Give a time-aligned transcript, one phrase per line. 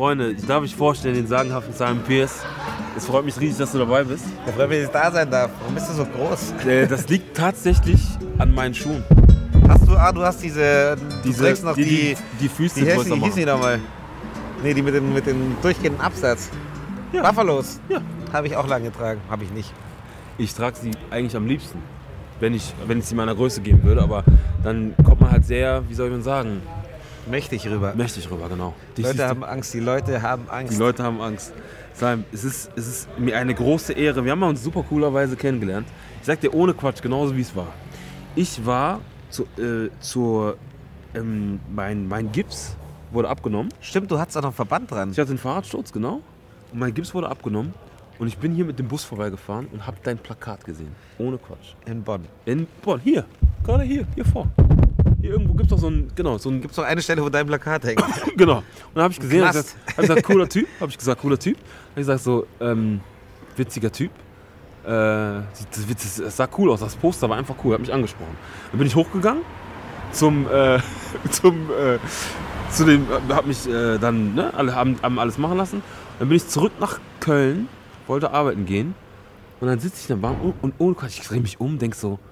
[0.00, 2.42] Freunde, ich darf mich vorstellen, den sagenhaften Simon Pierce.
[2.96, 4.24] Es freut mich riesig, dass du dabei bist.
[4.46, 5.50] Der freut mich, dass ich da sein darf.
[5.60, 6.54] Warum bist du so groß?
[6.66, 8.00] Äh, Das liegt tatsächlich
[8.38, 9.04] an meinen Schuhen.
[9.68, 12.80] Hast du, ah, du hast diese, du Diese, trägst noch die, die, die, die Füße
[12.80, 13.78] die, größer hießen, wie hießen die nochmal?
[14.62, 16.48] Nee, die mit dem, mit dem durchgehenden Absatz.
[17.12, 17.20] Ja.
[17.28, 17.78] Buffalos.
[17.90, 18.00] Ja.
[18.32, 19.20] Habe ich auch lange getragen.
[19.28, 19.70] Habe ich nicht.
[20.38, 21.78] Ich trage sie eigentlich am liebsten,
[22.40, 24.00] wenn ich, wenn ich sie meiner Größe geben würde.
[24.00, 24.24] Aber
[24.64, 26.62] dann kommt man halt sehr, wie soll man sagen,
[27.26, 27.94] Mächtig rüber.
[27.94, 28.74] mächtig rüber, genau.
[28.96, 29.74] Die Leute haben Angst.
[29.74, 30.72] Die Leute haben Angst.
[30.72, 31.52] Die Leute haben Angst.
[31.94, 34.24] Simon, es ist, es ist mir eine große Ehre.
[34.24, 35.86] Wir haben uns super coolerweise kennengelernt.
[36.20, 37.68] Ich sag dir ohne Quatsch, genauso wie es war.
[38.36, 40.56] Ich war zu, äh, zur.
[41.14, 42.76] Ähm, mein, mein Gips
[43.10, 43.72] wurde abgenommen.
[43.80, 45.10] Stimmt, du hattest auch noch einen Verband dran.
[45.10, 46.20] Ich hatte einen Fahrradsturz, genau.
[46.72, 47.74] Und mein Gips wurde abgenommen.
[48.20, 50.94] Und ich bin hier mit dem Bus vorbeigefahren und habe dein Plakat gesehen.
[51.18, 51.74] Ohne Quatsch.
[51.86, 52.26] In Bonn.
[52.44, 53.24] In Bonn, hier.
[53.64, 54.46] Gerade hier, hier vor.
[55.22, 56.10] Irgendwo gibt es doch so ein.
[56.14, 58.02] Genau, so ein Gibt es noch eine Stelle, wo dein Plakat hängt?
[58.36, 58.58] Genau.
[58.58, 60.66] Und dann habe ich gesehen, hab ich gesagt, hab ich gesagt, cooler Typ.
[60.80, 61.56] Habe ich gesagt, cooler Typ.
[61.56, 61.68] Habe
[62.00, 63.00] ich gesagt, so, ähm,
[63.56, 64.10] witziger Typ.
[64.84, 66.80] Äh, das, das, das sah cool aus.
[66.80, 67.74] Das Poster war einfach cool.
[67.74, 68.36] Hat mich angesprochen.
[68.70, 69.42] Dann bin ich hochgegangen
[70.12, 70.78] zum, äh,
[71.30, 71.98] zum, äh,
[72.70, 75.82] zu dem, hab mich äh, dann, ne, alle haben, haben alles machen lassen.
[76.18, 77.68] Dann bin ich zurück nach Köln,
[78.06, 78.94] wollte arbeiten gehen.
[79.60, 81.78] Und dann sitze ich in der Bahn und, und ohne Quatsch, ich drehe mich um,
[81.78, 82.29] denk so, "Ah,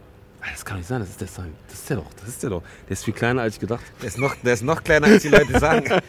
[0.52, 1.54] das kann nicht sein, das ist der Simon.
[1.68, 2.62] Das ist der doch, das ist der doch.
[2.88, 3.82] Der ist viel kleiner als ich gedacht.
[4.00, 5.84] Der ist noch, der ist noch kleiner, als die Leute sagen.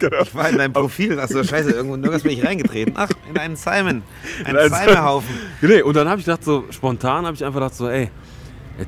[0.00, 1.18] Ich war in deinem Profil.
[1.18, 2.94] Achso, scheiße, irgendwo nirgends bin ich reingetreten.
[2.96, 4.04] Ach, in einen Simon.
[4.44, 5.34] Einen Simon-Haufen.
[5.60, 8.84] Nee, und dann habe ich gedacht, so spontan habe ich einfach gedacht, so, ey, äh,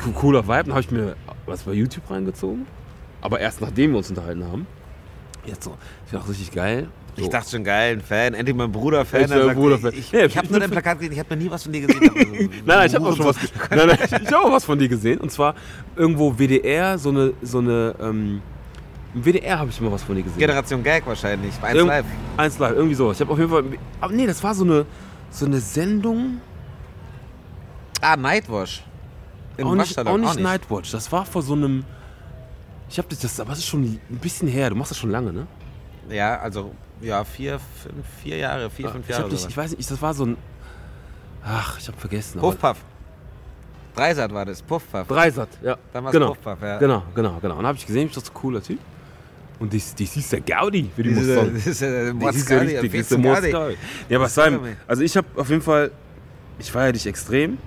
[0.00, 0.62] co- cooler Vibe.
[0.62, 2.66] Dann habe ich mir was bei YouTube reingezogen.
[3.20, 4.68] Aber erst nachdem wir uns unterhalten haben.
[5.44, 6.86] Jetzt so, ich dachte richtig geil.
[7.16, 7.22] So.
[7.22, 8.34] Ich dachte schon, geil, ein Fan.
[8.34, 9.20] Endlich mein Bruder-Fan.
[9.22, 9.92] Echt, Der äh, sagt, Bruder-Fan.
[9.92, 11.62] Ich, ich, Ja, ich habe ich nur dein Plakat gesehen, ich habe noch nie was
[11.62, 12.00] von dir gesehen.
[12.14, 13.36] Also, Nein, nein, ich habe auch schon was.
[13.70, 15.20] Nein, nein, ich habe auch was von dir gesehen.
[15.20, 15.54] Und zwar
[15.96, 18.42] irgendwo WDR, so eine, so eine, ähm,
[19.14, 20.38] im WDR habe ich mal was von dir gesehen.
[20.40, 21.54] Generation Gag wahrscheinlich.
[21.56, 22.04] Bei 1 Irgend- Live.
[22.36, 23.12] Eins live, irgendwie so.
[23.12, 23.64] Ich habe auf jeden Fall,
[24.00, 24.84] aber nee, das war so eine,
[25.30, 26.40] so eine Sendung.
[28.00, 28.82] Ah, Nightwash.
[29.56, 30.90] Im auch nicht, Waschsalon, auch nicht Nightwatch.
[30.90, 31.84] Das war vor so einem.
[32.90, 34.68] Ich habe das, das, aber das ist schon ein bisschen her.
[34.70, 35.46] Du machst das schon lange, ne?
[36.10, 39.24] Ja, also, ja, vier, fünf, vier Jahre, vier, fünf ich, Jahre.
[39.24, 40.36] hab nicht, ich weiß nicht, das war so ein.
[41.44, 42.40] Ach, ich habe vergessen.
[42.40, 42.78] Puffpuff.
[43.94, 45.06] Dreisat war das, Puffpuff.
[45.06, 45.76] Dreisat, ja.
[45.92, 46.28] Damals genau.
[46.28, 46.78] Puffpuff, ja.
[46.78, 47.54] Genau, genau, genau.
[47.54, 48.78] Und dann habe ich gesehen, ich dachte, cooler Typ.
[49.60, 52.20] Und die, die ist der Gaudi, Das muss ist, sagen.
[52.20, 53.52] das ist, richtig, viel das ist der.
[53.52, 53.76] Gaudi.
[54.08, 55.92] Ja, aber Was Simon, also ich habe auf jeden Fall,
[56.58, 57.58] ich feiere dich extrem,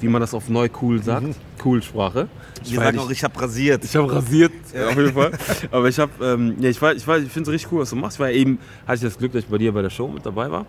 [0.00, 1.26] wie man das auf neu cool sagt,
[1.64, 2.28] cool Sprache.
[2.64, 3.84] Ich sagen dich auch, ich habe rasiert.
[3.84, 4.52] Ich habe rasiert,
[4.88, 5.32] auf jeden Fall.
[5.70, 7.90] Aber ich habe, ähm, ja, ich, war- ich, war- ich finde es richtig cool, was
[7.90, 8.18] du machst.
[8.18, 10.50] Ja eben, hatte ich das Glück, dass ich bei dir bei der Show mit dabei
[10.50, 10.66] war.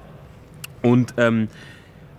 [0.81, 1.47] Und ähm,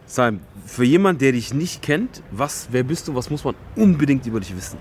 [0.07, 4.27] Sam, für jemanden, der dich nicht kennt, was, wer bist du, was muss man unbedingt
[4.27, 4.79] über dich wissen?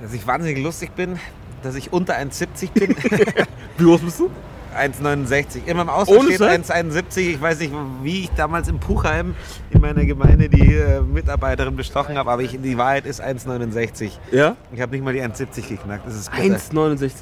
[0.00, 1.18] Dass ich wahnsinnig lustig bin,
[1.62, 2.96] dass ich unter 1,70 bin.
[3.78, 4.30] Wie groß bist du?
[4.74, 5.66] 1,69.
[5.66, 6.70] Immer im Ausland Ohne steht Scheiß?
[6.70, 7.18] 1,71.
[7.30, 9.34] Ich weiß nicht, wie ich damals in Puchheim
[9.70, 14.10] in meiner Gemeinde die äh, Mitarbeiterin bestochen habe, aber ich, die Wahrheit ist 1,69.
[14.32, 14.56] Ja?
[14.72, 16.06] Ich habe nicht mal die 1,70 geknackt.
[16.06, 16.56] Das ist bitter.
[16.56, 17.12] 1,69.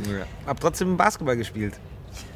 [0.47, 1.75] Hab trotzdem Basketball gespielt.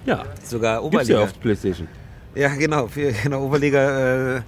[0.05, 1.23] Ja, Sogar gibt's ja Oberliga.
[1.23, 1.89] auf Playstation.
[2.37, 2.87] Ja, genau.
[2.87, 4.41] Für, genau Oberliga äh,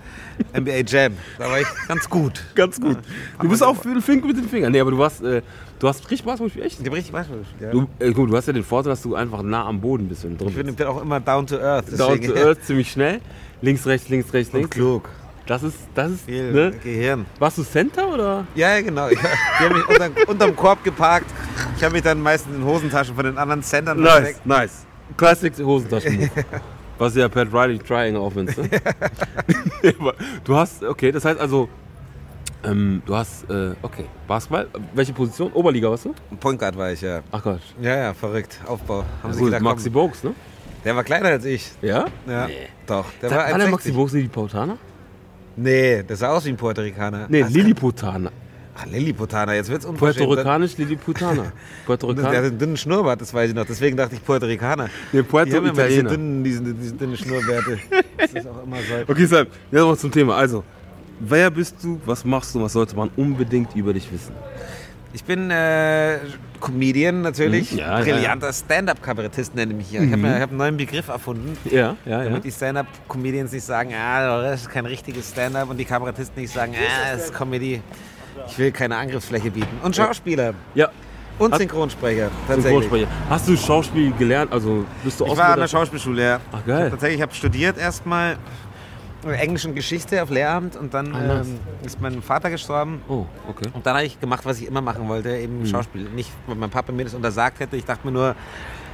[0.61, 1.15] NBA Jam.
[1.39, 2.45] Da war ich ganz gut.
[2.55, 2.99] Ganz gut.
[3.41, 4.73] Du bist auch für den Fink mit den Fingern.
[4.73, 5.41] Nee, aber du warst, äh,
[5.79, 6.81] du hast richtig Spaß gespielt, echt?
[6.81, 7.63] Ich habe richtig Basketball gespielt.
[7.63, 7.71] Ja.
[7.71, 10.23] Du, äh, gut, du hast ja den Vorteil, dass du einfach nah am Boden bist,
[10.25, 11.87] du drin ich bin, bin auch immer down to earth.
[11.99, 13.21] Down deswegen- to earth, ziemlich schnell.
[13.63, 14.77] Links, rechts, links, rechts, Und links.
[14.77, 15.09] klug.
[15.47, 16.73] Das ist, das ist, Viel ne?
[16.85, 17.25] Gehirn.
[17.39, 18.47] Warst du Center oder?
[18.55, 19.09] Ja, genau.
[19.09, 21.25] Ich, die haben mich unter, unterm Korb geparkt.
[21.75, 24.87] Ich habe mich dann meistens in Hosentaschen von den anderen Centern Nice, nice.
[25.17, 26.31] Classic Hosentaschen.
[26.99, 28.61] Was ja Pat Riley Triangle Offense.
[28.61, 28.69] Ne?
[29.83, 29.93] Ja,
[30.45, 31.69] du hast, okay, das heißt also,
[32.65, 34.67] ähm, du hast, äh, okay, Basketball.
[34.93, 35.53] Welche Position?
[35.53, 36.15] Oberliga, warst du?
[36.41, 37.21] Point Guard war ich, ja.
[37.31, 37.61] Ach Gott.
[37.81, 38.61] Ja, ja, verrückt.
[38.67, 39.05] Aufbau.
[39.23, 40.35] Haben sie Gut, gedacht, Maxi Bogues, ne?
[40.85, 41.71] der war kleiner als ich.
[41.83, 42.07] Ja?
[42.27, 42.67] Ja, Nee.
[42.87, 43.05] doch.
[43.23, 43.71] Der Sag, war der 1,60.
[43.71, 44.79] Maxi Bogues nicht die Pautaner?
[45.57, 47.27] Nee, das sah aus wie ein Puerto Ricaner.
[47.29, 48.31] Nee, Lilliputaner.
[48.81, 50.39] Ach, Lilliputaner, jetzt wird's Puerto unverschämt.
[50.39, 51.53] Ricanisch Lilliputaner.
[51.87, 52.47] Puerto Der hat Ricaner.
[52.47, 53.65] einen dünnen Schnurrbart, das weiß ich noch.
[53.67, 54.89] Deswegen dachte ich Puerto Ricaner.
[55.13, 57.79] Nee, Die Puerto haben immer diese dünnen, diese, diese dünnen Schnurrbärte.
[58.17, 59.11] Das ist auch immer so.
[59.13, 60.37] Okay, Sam, jetzt mal zum Thema.
[60.37, 60.63] Also,
[61.19, 64.33] wer bist du, was machst du, was sollte man unbedingt über dich wissen?
[65.13, 66.19] Ich bin äh,
[66.61, 67.73] Comedian natürlich.
[67.73, 70.03] Mhm, ja, ja, Brillanter Stand-up-Kabarettist nenne ich mich ja.
[70.03, 70.35] Ich habe Mhm.
[70.41, 71.57] hab einen neuen Begriff erfunden.
[71.65, 72.25] Ja, ja, ja.
[72.25, 76.53] Damit die Stand-up-Comedians nicht sagen, ah, das ist kein richtiges Stand-up und die Kabarettisten nicht
[76.53, 77.81] sagen, ah, das ist Comedy.
[78.47, 79.79] Ich will keine Angriffsfläche bieten.
[79.83, 80.89] Und Schauspieler Ja,
[81.39, 82.31] und Hat- Synchronsprecher.
[82.47, 82.83] Tatsächlich.
[82.85, 83.07] Synchronsprecher.
[83.31, 84.53] Hast du Schauspiel gelernt?
[84.53, 85.69] Also bist du Ich war an der?
[85.69, 86.41] Schauspielschule, ja.
[86.53, 86.91] Ach, geil.
[86.91, 88.37] Tatsächlich, ich habe studiert erstmal
[89.41, 91.49] Englisch und Geschichte auf Lehramt und dann Ah, nice.
[91.49, 93.03] ähm, ist mein Vater gestorben.
[93.09, 93.69] Oh, okay.
[93.73, 95.67] Und dann habe ich gemacht, was ich immer machen wollte, eben Mhm.
[95.67, 96.03] Schauspiel.
[96.15, 97.77] Nicht, weil mein Papa mir das untersagt hätte.
[97.77, 98.35] Ich dachte mir nur,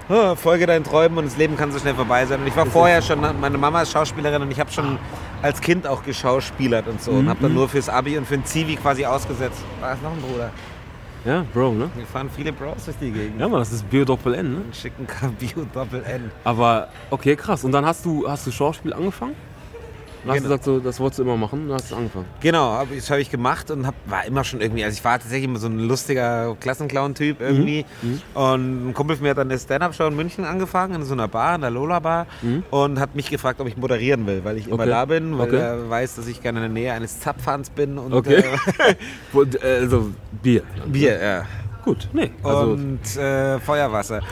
[0.08, 2.40] oh, folge deinen Träumen und das Leben kann so schnell vorbei sein.
[2.40, 4.98] Und ich war vorher schon, meine Mama ist Schauspielerin und ich habe schon
[5.44, 8.46] als Kind auch geschauspielert und so und habe dann nur fürs Abi und für ein
[8.46, 9.62] Zivi quasi ausgesetzt.
[9.78, 10.50] Da ist noch ein Bruder.
[11.26, 11.90] Ja, Bro, ne?
[11.94, 13.38] Wir fahren viele Bros durch die Gegend.
[13.38, 14.60] Ja, Mann, das ist Bio-Doppel-N, ne?
[14.60, 15.06] Einen schicken
[15.38, 16.30] Bio Doppel N.
[16.44, 17.62] Aber, okay, krass.
[17.62, 19.34] Und dann hast du, hast du Schauspiel angefangen?
[20.24, 20.48] Und hast Genau.
[20.48, 22.24] gesagt, so, das wolltest du immer machen, dann hast du angefangen.
[22.40, 25.18] Genau, hab- das habe ich gemacht und hab, war immer schon irgendwie, also ich war
[25.18, 27.84] tatsächlich immer so ein lustiger Klassenclown-Typ irgendwie.
[28.32, 31.28] Und ein Kumpel von mir hat dann eine Stand-Up-Show in München angefangen, in so einer
[31.28, 32.26] Bar, in der Lola-Bar
[32.70, 34.88] und hat mich gefragt, ob ich moderieren will, weil ich immer Okay.
[34.88, 35.58] da bin, weil Okay.
[35.58, 38.42] er weiß, dass ich gerne in der Nähe eines Zapfhahns bin und Okay.
[39.34, 40.10] äh, äh, Also,
[40.42, 40.62] Bier.
[40.86, 41.44] Bier, ja.
[41.84, 42.30] Gut, nee.
[42.42, 44.22] Also, und äh, Feuerwasser.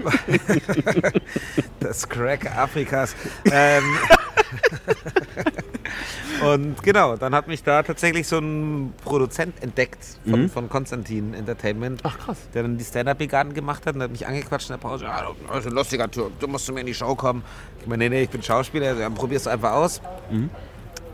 [1.80, 3.14] das Crack Afrikas.
[3.50, 3.82] Ähm,
[6.54, 9.98] und genau, dann hat mich da tatsächlich so ein Produzent entdeckt
[10.28, 10.50] von, Mhm.
[10.50, 12.00] von Konstantin Entertainment.
[12.04, 12.38] ach krass.
[12.54, 15.04] Der dann die Stand-Up-Brigaden gemacht hat und hat mich angequatscht in der Pause.
[15.04, 17.42] Ja, du bist ein lustiger Typ, du musst zu mir in die Show kommen.
[17.80, 20.00] Ich meine, nee, nee, ich bin Schauspieler, also, ja, probier's einfach aus.
[20.30, 20.50] Und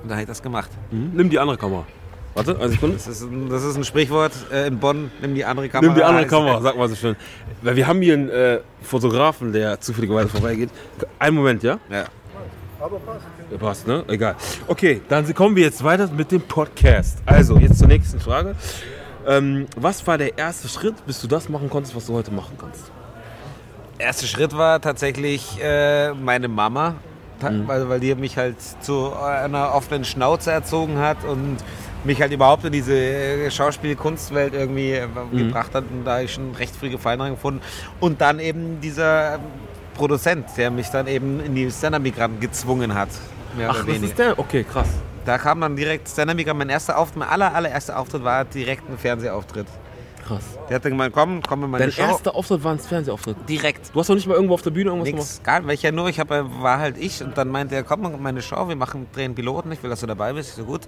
[0.05, 0.71] dann habe ich das gemacht.
[0.91, 1.13] Mhm.
[1.15, 1.85] Nimm die andere Kamera.
[2.35, 2.97] Warte, eine Sekunde.
[2.97, 5.87] Das ist ein, das ist ein Sprichwort äh, in Bonn, nimm die andere Kamera.
[5.91, 7.17] Nimm die andere Kamera, sag mal so schön.
[7.63, 10.69] Weil wir haben hier einen äh, Fotografen, der zufälligerweise vorbeigeht.
[11.19, 11.79] Einen Moment, ja?
[11.91, 12.05] Ja.
[13.51, 14.05] Ja, Passt, ne?
[14.09, 14.35] Egal.
[14.67, 17.19] Okay, dann kommen wir jetzt weiter mit dem Podcast.
[17.25, 18.55] Also, jetzt zur nächsten Frage.
[19.27, 22.57] Ähm, was war der erste Schritt, bis du das machen konntest, was du heute machen
[22.61, 22.91] kannst?
[23.99, 26.97] erste Schritt war tatsächlich äh, meine Mama,
[27.41, 31.57] ta- weil, weil die mich halt zu einer offenen Schnauze erzogen hat und
[32.05, 36.35] mich halt überhaupt in diese äh, Schauspiel-Kunstwelt irgendwie äh, gebracht hat und da habe ich
[36.35, 37.63] schon recht früh Gefallen dran gefunden.
[37.99, 39.39] Und dann eben dieser
[39.97, 43.09] Produzent, der mich dann eben in die Stand-Up-Migranten gezwungen hat.
[43.57, 44.39] Mehr Ach, oder das ist der?
[44.39, 44.89] Okay, krass.
[45.25, 48.99] Da kam dann direkt Stand-Up-Migranten, mein erster Auftritt, mein aller, allererster Auftritt war direkt ein
[48.99, 49.67] Fernsehauftritt.
[50.27, 50.43] Krass.
[50.69, 52.03] Der hat dann gemeint, komm, komm in meine Dein Show.
[52.03, 53.37] erster Auftritt war ein Fernsehauftritt.
[53.49, 53.95] direkt.
[53.95, 55.83] Du hast noch nicht mal irgendwo auf der Bühne irgendwas Nix, gar nicht, weil ich
[55.83, 58.69] ja nur, ich hab, war halt ich und dann meinte er, komm in meine Show,
[58.69, 60.83] wir machen, drehen Piloten, ich will, dass du dabei bist, ich so gut.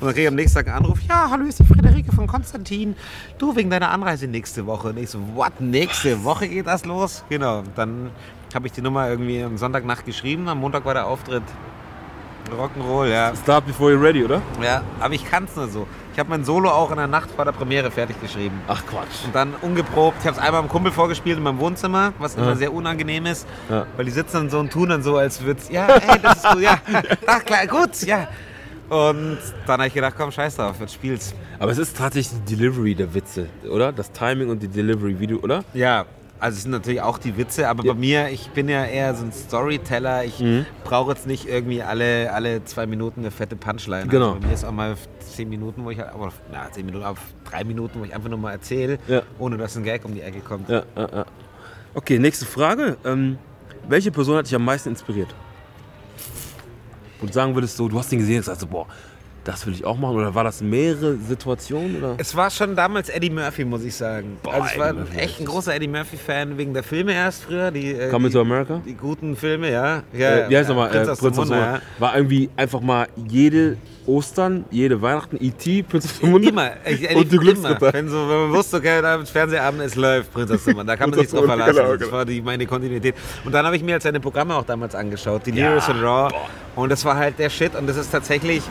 [0.00, 2.12] Und dann kriege ich am nächsten Tag einen Anruf, ja, hallo, hier ist die Friederike
[2.12, 2.94] von Konstantin,
[3.38, 4.88] du wegen deiner Anreise nächste Woche.
[4.88, 7.24] Und ich so, what, nächste Woche geht das los?
[7.28, 8.10] Genau, dann
[8.54, 11.42] habe ich die Nummer irgendwie am Sonntagnacht geschrieben, am Montag war der Auftritt.
[12.50, 13.34] Rock'n'Roll, ja.
[13.34, 14.42] Start before you're ready, oder?
[14.62, 15.86] Ja, aber ich kann es nur so.
[16.12, 18.60] Ich habe mein Solo auch in der Nacht vor der Premiere fertig geschrieben.
[18.68, 19.24] Ach Quatsch.
[19.24, 20.18] Und dann ungeprobt.
[20.20, 22.56] Ich habe es einmal im Kumpel vorgespielt in meinem Wohnzimmer, was immer Ja.
[22.56, 23.46] sehr unangenehm ist.
[23.70, 23.86] Ja.
[23.96, 25.70] Weil die sitzen dann so und tun dann so, als würde es.
[25.70, 26.78] Ja, ey, das ist gut, ja.
[27.26, 28.28] Ach, klar, gut, ja.
[28.92, 31.34] Und dann habe ich gedacht, komm, scheiß drauf, jetzt spiel's.
[31.58, 33.90] Aber es ist tatsächlich die Delivery der Witze, oder?
[33.90, 35.64] Das Timing und die Delivery, wie du, oder?
[35.72, 36.04] Ja,
[36.38, 37.94] also es sind natürlich auch die Witze, aber Ja.
[37.94, 40.24] bei mir, ich bin ja eher so ein Storyteller.
[40.24, 40.66] Ich Mhm.
[40.84, 44.08] brauche jetzt nicht irgendwie alle, alle zwei Minuten eine fette Punchline.
[44.08, 44.30] Genau.
[44.32, 47.04] Also bei mir ist auch mal zehn Minuten, wo ich halt, aber ja, zehn Minuten,
[47.06, 47.18] auf
[47.50, 49.22] drei Minuten, wo ich einfach nur mal erzähle, Ja.
[49.38, 50.68] ohne dass ein Gag um die Ecke kommt.
[50.68, 51.24] Ja, ja, ja.
[51.94, 52.98] Okay, nächste Frage.
[53.06, 53.38] Ähm,
[53.88, 55.34] welche Person hat dich am meisten inspiriert?
[57.26, 58.86] Du sagen würdest, so, du hast ihn gesehen und sagst so, boah,
[59.44, 60.16] das will ich auch machen.
[60.16, 61.96] Oder war das mehrere Situationen?
[61.96, 62.14] Oder?
[62.18, 64.38] Es war schon damals Eddie Murphy, muss ich sagen.
[64.42, 67.70] Boah, also ich war Murphy echt ein großer Eddie Murphy-Fan wegen der Filme erst früher.
[67.70, 68.80] Die, äh, Coming die, to America?
[68.84, 70.02] die guten Filme, ja.
[70.12, 70.90] ja Äh, wie heißt ja, nochmal?
[70.90, 71.82] Prinz äh, aus Prinz dem aus Wunder, Wunder.
[71.98, 73.76] War irgendwie einfach mal jede
[74.06, 76.34] Ostern, jede Weihnachten, E.T., Prinz aus dem ja.
[76.34, 76.48] Wunder.
[76.48, 76.70] Immer.
[76.86, 77.38] Ich, ich, Und die.
[77.38, 77.92] Glücksritter.
[77.92, 80.92] Wenn, so, wenn man wusste, okay, da Fernsehabend, es läuft, Prinz aus dem Wunder.
[80.92, 81.76] Da kann man sich drauf Genau, verlassen.
[81.76, 81.96] genau.
[81.96, 83.14] Das war die, meine Kontinuität.
[83.44, 85.46] Und dann habe ich mir halt seine Programme auch damals angeschaut.
[85.46, 86.34] Delirious and Raw.
[86.76, 87.74] Und das war halt der Shit.
[87.74, 88.62] Und das ist tatsächlich...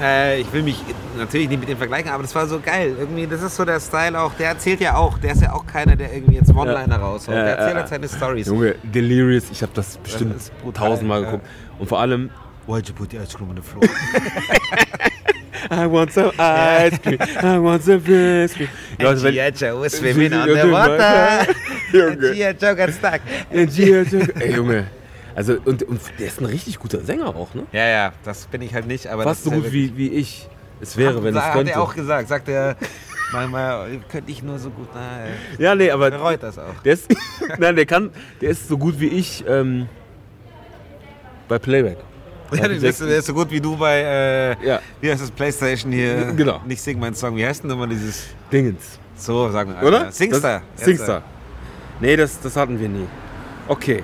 [0.00, 0.82] Äh, ich will mich
[1.16, 2.96] natürlich nicht mit dem vergleichen, aber das war so geil.
[2.98, 4.32] Irgendwie, das ist so der Style auch.
[4.34, 5.18] Der erzählt ja auch.
[5.18, 7.34] Der ist ja auch keiner, der irgendwie jetzt One-Liner raushaut.
[7.34, 8.46] Ja, der erzählt ja, halt seine Stories.
[8.48, 11.26] Junge, Delirious, ich habe das bestimmt brutal, tausendmal ja.
[11.26, 11.46] geguckt.
[11.78, 12.30] Und vor allem,
[12.66, 13.82] Why'd you put the ice cream on the floor?
[15.70, 18.68] I want some ice cream, I want some ice cream.
[18.98, 19.50] Leute, wenn, G.I.
[19.50, 21.46] Joe is swimming underwater.
[21.92, 22.34] Junge.
[22.34, 22.52] G.I.
[22.52, 23.20] Joe got stuck.
[23.52, 24.02] Ja, G.I.
[24.04, 24.28] Joe.
[24.40, 24.86] Ey, Junge.
[25.34, 27.66] Also, und, und der ist ein richtig guter Sänger auch, ne?
[27.72, 29.06] Ja, ja, das bin ich halt nicht.
[29.06, 30.48] Aber Fast so das ist gut ja wie, wie ich
[30.80, 31.72] es wäre, wenn es Hat könnte.
[31.72, 32.28] er auch gesagt.
[32.28, 32.76] Sagt er,
[33.32, 34.88] manchmal könnte ich nur so gut.
[34.94, 35.20] Na,
[35.58, 36.74] ja, nee, aber bereut das auch.
[36.84, 37.10] der ist,
[37.58, 39.88] nein, der kann, der ist so gut wie ich ähm,
[41.48, 41.98] bei Playback.
[42.52, 45.30] Ja, der, ist, der ist so gut wie du bei, äh, Ja, wie heißt das,
[45.30, 46.32] Playstation hier?
[46.36, 46.60] Genau.
[46.66, 47.36] Nicht Sing mein Song.
[47.36, 48.24] Wie heißt denn nochmal dieses?
[48.50, 48.98] Dingens.
[49.16, 49.86] So, sagen wir.
[49.86, 50.10] Oder?
[50.10, 50.62] Singstar.
[50.76, 51.22] Das, Singstar.
[52.00, 53.06] Nee, das, das hatten wir nie.
[53.68, 54.02] Okay.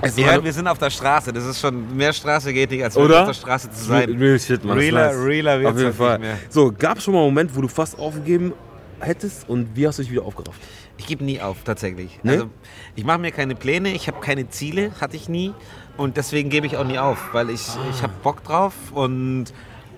[0.00, 1.32] War hört, wir sind auf der Straße.
[1.32, 3.22] Das ist schon mehr Straße geht nicht, als Oder?
[3.22, 4.10] auf der Straße zu sein.
[4.16, 4.78] Real shit, man.
[4.78, 6.38] Realer, realer wird's Auf jeden halt Fall.
[6.50, 8.52] So, gab es schon mal einen Moment, wo du fast aufgegeben
[9.00, 10.60] hättest und wie hast du dich wieder aufgerafft?
[10.98, 12.18] Ich gebe nie auf, tatsächlich.
[12.22, 12.32] Nee?
[12.32, 12.50] Also,
[12.96, 15.54] ich mache mir keine Pläne, ich habe keine Ziele, hatte ich nie.
[15.96, 19.46] Und deswegen gebe ich auch nie auf, weil ich, ich habe Bock drauf und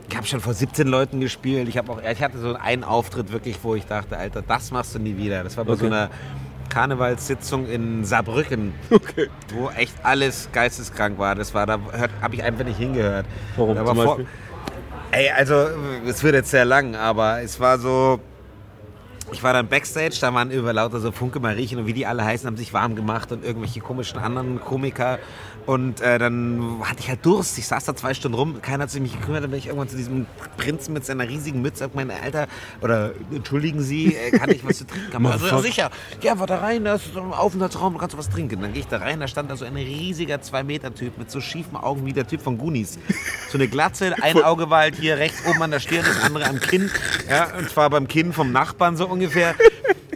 [0.09, 1.69] ich habe schon vor 17 Leuten gespielt.
[1.69, 4.99] Ich, auch, ich hatte so einen Auftritt wirklich, wo ich dachte, Alter, das machst du
[4.99, 5.43] nie wieder.
[5.45, 5.95] Das war bei so Okay.
[5.95, 6.11] einer
[6.69, 9.29] Karnevalssitzung in Saarbrücken, Okay.
[9.55, 11.35] wo echt alles geisteskrank war.
[11.35, 11.79] Das war, da
[12.23, 13.27] habe ich einfach nicht hingehört.
[13.57, 14.27] Warum Beispiel?
[15.13, 15.67] Ey, also
[16.07, 18.21] es wird jetzt sehr lang, aber es war so.
[19.33, 22.25] Ich war dann Backstage, da waren über lauter so Funke Mariechen und wie die alle
[22.25, 25.19] heißen, haben sich warm gemacht und irgendwelche komischen anderen Komiker.
[25.67, 27.59] Und äh, dann hatte ich halt Durst.
[27.59, 29.45] Ich saß da zwei Stunden rum, keiner hat sich um mich gekümmert.
[29.45, 30.27] Dann bin ich irgendwann zu diesem
[30.57, 31.87] Prinzen mit seiner riesigen Mütze.
[31.87, 32.49] Ich meine, Alter,
[32.81, 35.27] oder entschuldigen Sie, äh, kann ich was zu trinken haben?
[35.27, 35.91] Also, sicher.
[36.23, 38.61] Ja, war da rein, da ist so ein Aufenthaltsraum, da kannst du was trinken.
[38.63, 41.77] Dann gehe ich da rein, da stand da so ein riesiger 2-Meter-Typ mit so schiefen
[41.77, 42.99] Augen wie der Typ von Goonies.
[43.51, 46.47] So eine Glatze, ein Auge war halt hier rechts oben an der Stirn, das andere
[46.47, 46.91] am Kinn.
[47.29, 49.55] Ja, und zwar beim Kinn vom Nachbarn so ungefähr.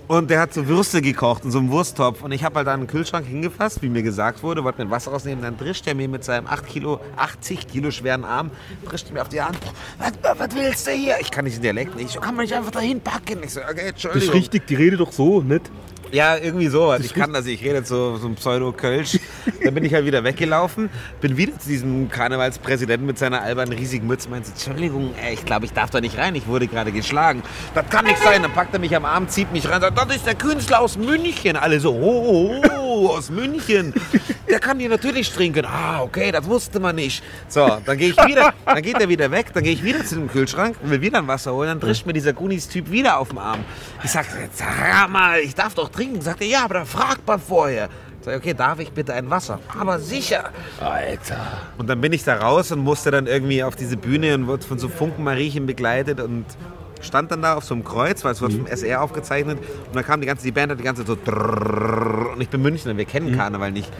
[0.06, 2.22] Und der hat so Würste gekocht in so einem Wursttopf.
[2.22, 5.10] Und ich habe halt da einen Kühlschrank hingefasst, wie mir gesagt wurde, wollte mir Wasser
[5.12, 5.42] rausnehmen.
[5.42, 8.50] Dann drischt er mir mit seinem 8 Kilo, 80 Kilo schweren Arm,
[8.84, 9.58] drischt mir auf die Hand.
[9.98, 11.16] Was, was willst du hier?
[11.20, 12.06] Ich kann nicht den Dialekt nicht.
[12.08, 13.42] Ich so, kann man nicht einfach dahin packen?
[13.42, 14.28] Ich so, okay, Das Entschuldigung.
[14.28, 15.70] ist richtig, die rede doch so, nicht?
[16.14, 17.04] Ja, irgendwie sowas.
[17.04, 19.18] Ich kann das, ich rede jetzt so, so ein Pseudo-Kölsch.
[19.64, 20.88] Dann bin ich halt wieder weggelaufen,
[21.20, 24.28] bin wieder zu diesem Karnevalspräsidenten mit seiner albernen riesigen Mütze.
[24.28, 27.42] Meinte, Entschuldigung, ey, ich glaube, ich darf da nicht rein, ich wurde gerade geschlagen.
[27.74, 28.42] Das kann nicht sein.
[28.42, 30.96] Dann packt er mich am Arm, zieht mich rein, sagt, das ist der Künstler aus
[30.96, 31.56] München.
[31.56, 33.92] Alle so, oh, oh, oh aus München.
[34.48, 35.64] Der kann hier natürlich trinken.
[35.64, 37.24] Ah, okay, das wusste man nicht.
[37.48, 40.14] So, dann gehe ich wieder, dann geht er wieder weg, dann gehe ich wieder zu
[40.14, 41.70] dem Kühlschrank und will wieder ein Wasser holen.
[41.70, 43.64] Dann drischt mir dieser Goonies-Typ wieder auf den Arm.
[44.04, 46.03] Ich sag, jetzt sag mal, ich darf doch trinken.
[46.20, 47.88] Sagt er, ja, aber dann fragt man vorher.
[48.22, 49.60] Sag ich, okay, darf ich bitte ein Wasser?
[49.78, 50.50] Aber sicher.
[50.80, 51.36] Alter.
[51.76, 54.64] Und dann bin ich da raus und musste dann irgendwie auf diese Bühne und wurde
[54.66, 56.46] von so Funkenmariechen begleitet und
[57.02, 59.58] stand dann da auf so einem Kreuz, weil es wurde vom SR aufgezeichnet.
[59.58, 61.32] Und dann kam die ganze die Band hat die ganze Zeit so
[62.32, 63.90] und ich bin Münchner, wir kennen Karneval nicht.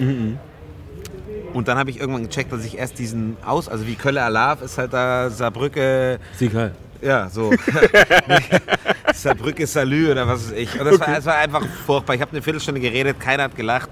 [1.53, 4.63] Und dann habe ich irgendwann gecheckt, dass ich erst diesen aus, also wie Kölle Alav
[4.63, 6.73] ist halt da Saarbrücke, Sieg halt.
[7.05, 7.53] Ja, so.
[9.15, 10.81] Saarbrücke Salü oder was weiß ich.
[10.81, 12.15] Und das war, es war einfach furchtbar.
[12.15, 13.91] Ich habe eine Viertelstunde geredet, keiner hat gelacht,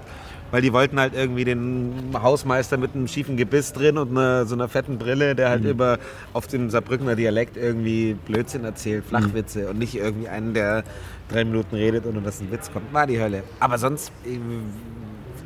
[0.51, 4.55] weil die wollten halt irgendwie den Hausmeister mit einem schiefen Gebiss drin und einer, so
[4.55, 5.99] einer fetten Brille, der halt über
[6.33, 10.83] auf dem Saarbrückener Dialekt irgendwie Blödsinn erzählt, Flachwitze und nicht irgendwie einen, der
[11.29, 12.93] drei Minuten redet, ohne dass ein Witz kommt.
[12.93, 13.43] War die Hölle.
[13.59, 14.37] Aber sonst äh,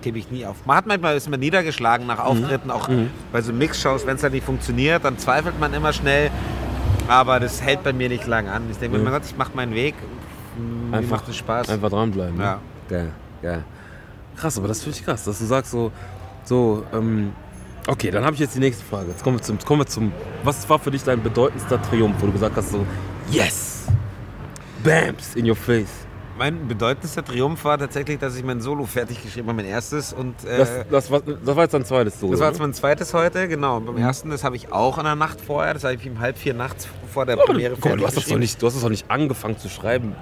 [0.02, 0.66] gebe ich nie auf.
[0.66, 2.90] Man hat manchmal ist man niedergeschlagen nach Auftritten, auch
[3.32, 6.32] bei so Mixshows, wenn es dann nicht funktioniert, dann zweifelt man immer schnell.
[7.08, 8.64] Aber das hält bei mir nicht lang an.
[8.70, 9.96] Ich denke mir, mein Gott, ich mache meinen Weg.
[10.90, 11.70] Mir Einfach, macht es Spaß.
[11.70, 12.38] Einfach dranbleiben.
[12.38, 12.44] ne?
[12.44, 12.60] Ja.
[12.90, 13.12] Geil,
[13.42, 13.64] geil.
[14.36, 15.92] Krass, aber das finde ich krass, dass du sagst so,
[16.44, 17.32] so, ähm,
[17.88, 19.10] okay, dann habe ich jetzt die nächste Frage.
[19.10, 20.12] Jetzt kommen wir zum, jetzt kommen wir zum,
[20.44, 22.86] was war für dich dein bedeutendster Triumph, wo du gesagt hast so,
[23.32, 23.86] yes,
[24.84, 26.07] bams, in your face.
[26.38, 30.14] Mein bedeutendster Triumph war tatsächlich, dass ich mein Solo fertig geschrieben habe, mein erstes.
[30.14, 32.34] Und äh, Das, das, war, das war jetzt dein zweites Solo.
[32.34, 33.78] das war jetzt mein zweites heute, genau.
[33.78, 36.20] Und beim ersten, das habe ich auch in der Nacht vorher, das habe ich um
[36.20, 38.68] halb vier nachts vor der Aber du, Premiere mal, du hast das doch nicht, du
[38.68, 40.16] hast das doch nicht angefangen zu schreiben,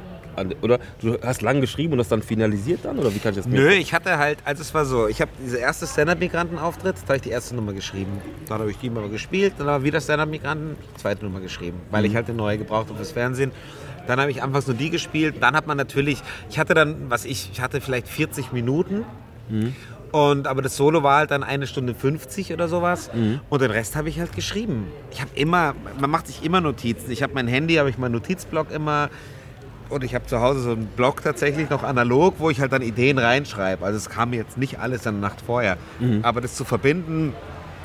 [0.61, 0.79] oder?
[1.01, 3.69] Du hast lang geschrieben und das dann finalisiert dann, oder wie kann ich das Nö,
[3.71, 7.21] ich hatte halt, also es war so, ich habe diese erste Stand-Up-Migranten-Auftritt, da habe ich
[7.23, 8.21] die erste Nummer geschrieben.
[8.47, 11.79] Dann habe ich die Nummer gespielt, dann habe ich wieder Stand-Up-Migranten, die zweite Nummer geschrieben,
[11.91, 13.51] weil ich halt eine neue gebraucht habe fürs Fernsehen.
[14.07, 17.25] Dann habe ich anfangs nur die gespielt, dann hat man natürlich, ich hatte dann, was
[17.25, 19.03] ich, ich hatte vielleicht 40 Minuten.
[20.11, 23.09] Und, aber das Solo war halt dann eine Stunde 50 oder sowas.
[23.49, 24.87] Und den Rest habe ich halt geschrieben.
[25.11, 27.11] Ich habe immer, man macht sich immer Notizen.
[27.11, 29.09] Ich habe mein Handy, habe ich meinen Notizblock immer.
[29.89, 32.81] Und ich habe zu Hause so einen Blog tatsächlich noch analog, wo ich halt dann
[32.81, 33.83] Ideen reinschreibe.
[33.85, 35.77] Also es kam jetzt nicht alles in der Nacht vorher.
[36.23, 37.33] Aber das zu verbinden,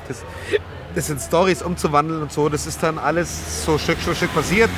[0.07, 0.23] das,
[0.95, 4.69] das in Stories umzuwandeln und so, das ist dann alles so Stück für Stück passiert.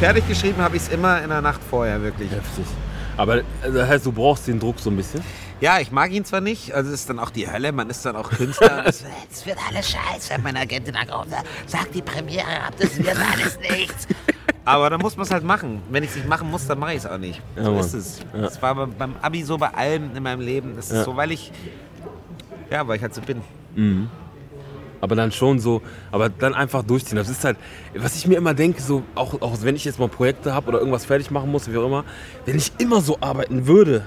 [0.00, 2.30] Fertig geschrieben habe ich es immer in der Nacht vorher, wirklich.
[2.30, 2.64] Heftig.
[3.16, 5.22] Aber äh, das heißt, du brauchst den Druck so ein bisschen.
[5.60, 8.04] Ja, ich mag ihn zwar nicht, also es ist dann auch die Hölle, man ist
[8.04, 8.82] dann auch Künstler.
[8.86, 11.32] es, es wird alles scheiße, hat meine Agentin angerufen,
[11.66, 14.06] sagt die Premiere ab, das wird alles nichts.
[14.66, 15.80] Aber dann muss man es halt machen.
[15.90, 17.40] Wenn ich es nicht machen muss, dann mache ich es auch nicht.
[17.56, 17.80] Ja, so Mann.
[17.80, 18.18] ist es.
[18.34, 18.40] Ja.
[18.42, 20.76] Das war beim- Abi so, bei allem in meinem Leben.
[20.76, 21.04] Das ist Ja.
[21.04, 21.52] so, weil ich,
[22.70, 23.40] ja, weil ich halt so bin.
[25.00, 27.16] Aber dann schon so, aber dann einfach durchziehen.
[27.16, 27.56] Das ist halt,
[27.94, 30.78] was ich mir immer denke, so, auch, auch wenn ich jetzt mal Projekte habe oder
[30.78, 32.04] irgendwas fertig machen muss, wie auch immer,
[32.44, 34.06] wenn ich immer so arbeiten würde,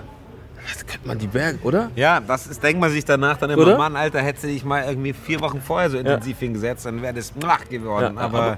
[0.74, 1.90] das könnte man die Berge, oder?
[1.96, 3.78] Ja, das ist, denkt man sich danach dann immer, Oder?
[3.78, 7.34] Mann, Alter, hätte ich mal irgendwie vier Wochen vorher so intensiv hingesetzt, dann wäre das
[7.42, 8.16] mach geworden.
[8.16, 8.58] Ja, aber, aber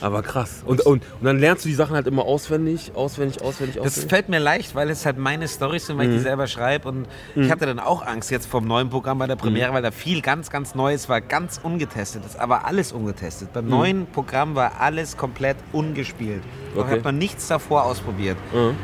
[0.00, 0.62] krass.
[0.64, 4.10] Und, und, und dann lernst du die Sachen halt immer auswendig, auswendig, auswendig, Das auswendig.
[4.10, 6.12] fällt mir leicht, weil es halt meine Storys sind, weil Mhm.
[6.12, 6.88] ich die selber schreibe.
[6.88, 9.40] Und ich hatte dann auch Angst jetzt vom neuen Programm bei der Mhm.
[9.40, 12.24] Premiere, weil da viel ganz, ganz Neues war, ganz ungetestet.
[12.24, 13.48] Das aber alles ungetestet.
[13.48, 13.52] Mhm.
[13.54, 16.42] Beim neuen Programm war alles komplett ungespielt.
[16.74, 16.90] Da Okay.
[16.92, 18.36] hat man nichts davor ausprobiert.
[18.52, 18.76] Mhm.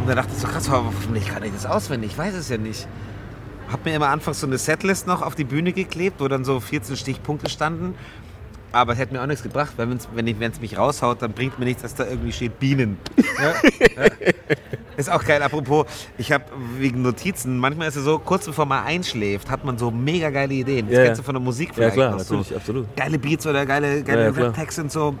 [0.00, 2.12] Und dann dachte ich so, krass, aber hoffentlich kann ich das auswendig.
[2.12, 2.86] Ich weiß es ja nicht.
[3.72, 6.60] Hab mir immer anfangs so eine Setlist noch auf die Bühne geklebt, wo dann so
[6.60, 7.94] 14 Stichpunkte standen.
[8.72, 11.64] Aber es hätte mir auch nichts gebracht, weil wenn es mich raushaut, dann bringt mir
[11.64, 12.98] nichts, dass da irgendwie steht Bienen.
[13.40, 13.54] Ja?
[14.04, 14.10] ja.
[14.96, 15.42] Ist auch geil.
[15.42, 15.86] Apropos,
[16.18, 16.44] ich habe
[16.76, 20.52] wegen Notizen, manchmal ist es so, kurz bevor man einschläft, hat man so mega geile
[20.54, 20.86] Ideen.
[20.88, 21.22] Das Ja, kennst ja.
[21.22, 22.56] du von der Musik Ja, vielleicht klar, noch natürlich, so.
[22.56, 22.96] absolut.
[22.96, 24.46] Geile Beats oder geile, Ja, geile ja, klar.
[24.48, 25.14] Rap-Texte und so.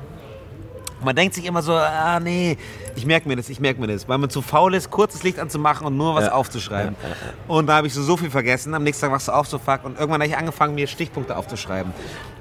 [1.04, 2.56] Man denkt sich immer so, ah nee,
[2.96, 5.38] ich merke mir das, ich merke mir das, weil man zu faul ist, kurzes Licht
[5.38, 6.32] anzumachen und nur was Ja.
[6.32, 6.96] aufzuschreiben.
[7.02, 7.14] Ja, ja,
[7.46, 8.74] Und da habe ich so, so viel vergessen.
[8.74, 9.84] Am nächsten Tag wachst du auf, so fuck.
[9.84, 11.92] Und irgendwann habe ich angefangen, mir Stichpunkte aufzuschreiben.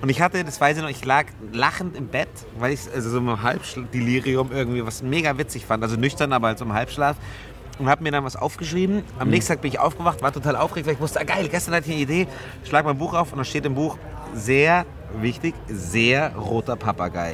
[0.01, 3.09] Und ich hatte, das weiß ich noch, ich lag lachend im Bett, weil ich also
[3.11, 5.83] so im Halbdelirium irgendwie was mega witzig fand.
[5.83, 7.15] Also nüchtern, aber halt so im Halbschlaf.
[7.79, 9.03] Und habe mir dann was aufgeschrieben.
[9.19, 11.75] Am nächsten Tag bin ich aufgewacht, war total aufgeregt, weil ich wusste, ah, geil, gestern
[11.75, 12.27] hatte ich eine Idee.
[12.67, 13.99] Schlag mein Buch auf und da steht im Buch,
[14.33, 14.85] sehr
[15.21, 17.33] wichtig, sehr roter Papagei.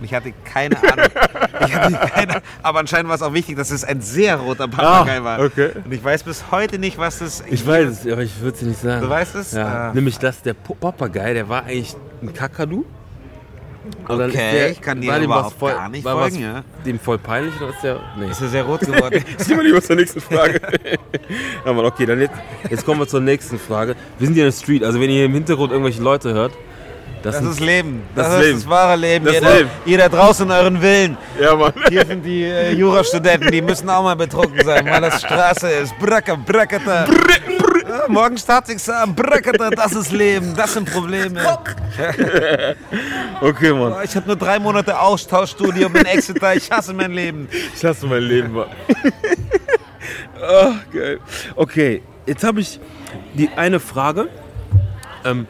[0.00, 1.06] Und ich hatte keine Ahnung.
[1.60, 5.24] Hatte keine, aber anscheinend war es auch wichtig, dass es ein sehr roter Papagei Ah,
[5.24, 5.40] war.
[5.40, 5.70] okay.
[5.84, 7.44] Und ich weiß bis heute nicht, was das.
[7.50, 9.02] Ich weiß es, aber ich würde es nicht sagen.
[9.02, 9.52] Du weißt es?
[9.52, 9.66] Ja.
[9.90, 9.92] Ah.
[9.94, 12.86] Nämlich, dass der Papagei, der war eigentlich ein Kakadu.
[14.08, 16.64] Dann Okay, ist der, ich kann dir überhaupt voll, gar nicht war folgen, was ja.
[16.86, 18.00] Dem voll peinlich oder ist der.
[18.18, 18.30] Nee.
[18.30, 19.22] Ist er sehr rot geworden.
[19.36, 20.60] Zieh mal lieber zur nächsten Frage.
[21.64, 22.34] Mann, okay, dann jetzt,
[22.70, 23.96] jetzt kommen wir zur nächsten Frage.
[24.18, 26.52] Wir sind hier in der Street, also wenn ihr hier im Hintergrund irgendwelche Leute hört,
[27.22, 28.02] das, Das ist Leben.
[28.14, 28.58] Das Das, ist Leben.
[28.58, 29.24] das wahre Leben.
[29.24, 29.70] Das jeder, Leben.
[29.84, 31.16] jeder draußen in euren Villen.
[31.40, 31.72] Ja, Mann.
[31.88, 35.98] Hier sind die äh, Jurastudenten, die müssen auch mal betrunken sein, weil das Straße ist.
[35.98, 37.06] Bracker, brackata.
[37.06, 41.40] Ja, morgen Staatsexamen, brackata, das ist Leben, das sind Probleme.
[43.40, 43.94] Okay, Mann.
[44.04, 47.48] Ich habe nur drei Monate Austauschstudium in Exeter, ich hasse mein Leben.
[47.74, 48.68] Ich hasse mein Leben, Mann.
[50.42, 51.18] Ach, geil.
[51.56, 52.78] Okay, jetzt habe ich
[53.34, 54.28] die eine Frage.
[55.24, 55.46] Ähm,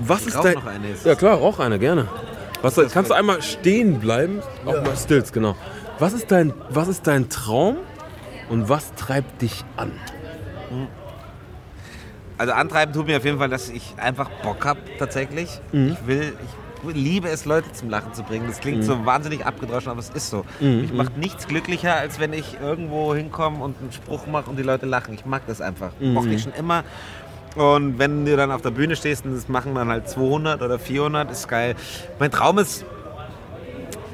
[0.00, 0.54] was ist rauch dein.
[0.54, 2.08] noch eine, ist ja, klar, rauch eine, gerne.
[2.62, 4.40] Was, kannst du einmal stehen bleiben?
[4.64, 5.56] Auch mal Stills, genau.
[5.98, 7.76] Was ist, dein, was ist dein Traum
[8.50, 9.92] und was treibt dich an?
[12.38, 15.60] Also antreiben tut mir auf jeden Fall, dass ich einfach Bock habe tatsächlich.
[15.72, 18.46] Ich will, ich liebe es, Leute zum Lachen zu bringen.
[18.46, 20.44] Das klingt so wahnsinnig abgedroschen, aber es ist so.
[20.60, 24.62] Mich macht nichts glücklicher, als wenn ich irgendwo hinkomme und einen Spruch mache und die
[24.62, 25.14] Leute lachen.
[25.14, 25.92] Ich mag das einfach.
[26.00, 26.84] Mochte ich schon immer.
[27.56, 30.78] Und wenn du dann auf der Bühne stehst und das machen dann halt 200 oder
[30.78, 31.74] 400, ist geil.
[32.18, 32.84] Mein Traum ist,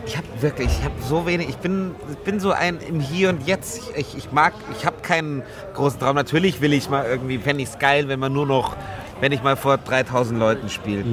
[0.06, 3.30] ich habe wirklich, ich habe so wenig, ich bin, ich bin so ein im Hier
[3.30, 3.82] und Jetzt.
[3.96, 5.42] Ich, ich mag, ich habe keinen
[5.74, 6.14] großen Traum.
[6.14, 8.76] Natürlich will ich mal irgendwie, fände ich es geil, wenn man nur noch,
[9.20, 11.04] wenn ich mal vor 3000 Leuten spiele.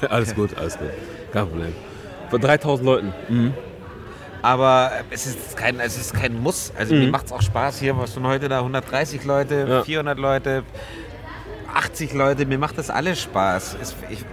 [0.10, 0.90] alles gut, alles gut.
[1.32, 1.72] Kein Problem.
[2.30, 3.14] Von 3000 Leuten.
[4.42, 6.72] Aber es ist kein, es ist kein Muss.
[6.78, 9.82] Also mir macht es auch Spaß hier, was von heute da 130 Leute, Ja.
[9.82, 10.62] 400 Leute,
[11.74, 13.76] 80 Leute, mir macht das alles Spaß.
[13.80, 14.24] Es ich,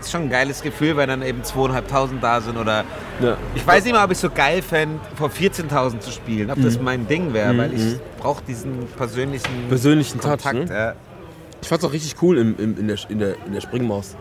[0.00, 2.84] ist schon ein geiles Gefühl, wenn dann eben 2.500 da sind oder
[3.20, 3.36] Ja.
[3.54, 6.80] Ich weiß nicht mal, ob ich so geil fände, vor 14.000 zu spielen, ob das
[6.80, 10.68] mein Ding wäre, weil ich brauche diesen persönlichen, Persönlichen Touch, Kontakt.
[10.70, 10.74] ne?
[10.74, 10.94] ja.
[11.62, 14.16] Ich fand's auch richtig cool im, im, in, der, in, der, in der Springmaus.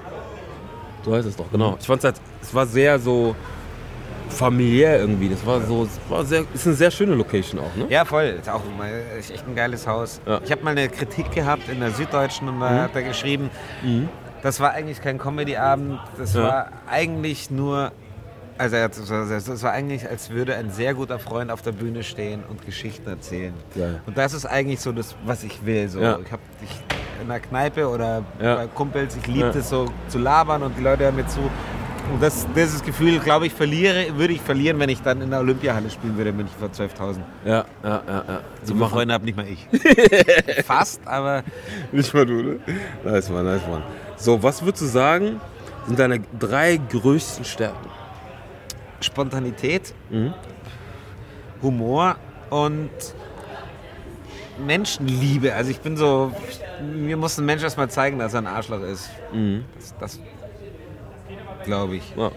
[1.04, 1.75] So heißt es doch, genau.
[1.80, 3.36] Ich fand's halt, es war sehr so
[4.32, 5.30] familiär irgendwie.
[5.30, 7.86] Das war so, es war sehr, ist eine sehr schöne Location auch, ne?
[7.89, 8.38] Ja, voll.
[8.39, 8.89] Ist auch mal,
[9.20, 10.22] ist echt ein geiles Haus.
[10.26, 10.39] Ja.
[10.44, 13.50] Ich habe mal eine Kritik gehabt in der Süddeutschen und da hat er geschrieben,
[14.41, 16.44] das war eigentlich kein Comedy-Abend, das Ja.
[16.44, 17.91] war eigentlich nur,
[18.58, 22.65] also das war eigentlich, als würde ein sehr guter Freund auf der Bühne stehen und
[22.65, 23.54] Geschichten erzählen.
[23.76, 24.02] Geil.
[24.06, 25.88] Und das ist eigentlich so das, was ich will.
[25.89, 26.00] So.
[26.00, 26.20] Ja.
[26.24, 26.41] Ich habe
[27.22, 28.56] in der Kneipe oder Ja.
[28.56, 29.50] bei Kumpels, ich liebe Ja.
[29.56, 31.39] es so zu labern und die Leute hören mir zu.
[32.12, 35.39] Und das, dieses Gefühl, glaube ich, verliere, würde ich verlieren, wenn ich dann in der
[35.39, 37.19] Olympiahalle spielen würde, bin ich vor 12.000.
[37.45, 38.24] Ja, ja, ja.
[38.28, 38.41] ja.
[38.63, 39.65] So viele Freunde habe nicht mal ich.
[40.65, 41.43] Fast, aber
[41.91, 42.60] Nicht mal du, ne?
[43.06, 43.84] Nice, Mann, nice, Mann.
[44.17, 45.39] So, was würdest du sagen,
[45.88, 47.88] sind deine drei größten Stärken?
[49.00, 50.34] Spontanität, Mhm.
[51.62, 52.17] Humor
[52.50, 52.89] und
[54.65, 55.54] Menschenliebe.
[55.54, 56.32] Also ich bin so,
[56.93, 59.10] mir muss ein Mensch erstmal zeigen, dass er ein Arschloch ist.
[59.32, 59.63] Mhm.
[59.78, 60.19] Das, das
[61.63, 62.04] glaube ich.
[62.15, 62.32] Ja.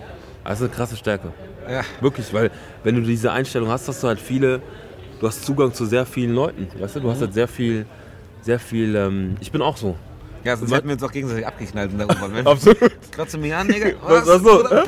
[0.45, 1.33] Das ist eine krasse Stärke.
[1.69, 1.83] Ja.
[2.01, 2.51] Wirklich, weil
[2.83, 4.61] wenn du diese Einstellung hast, hast du halt viele,
[5.21, 6.69] du hast Zugang zu sehr vielen Leuten.
[6.79, 7.87] Weißt du, du hast halt sehr viel,
[8.43, 9.97] sehr viel, ähm, ich bin auch so.
[10.45, 12.33] Ja, sonst hätten wir uns auch gegenseitig abgeknallt in der U-Bahn.
[12.47, 12.93] Absolut.
[13.11, 13.93] Kratzt du mich an, Digga?
[14.03, 14.69] Was, was so?
[14.69, 14.83] Hä?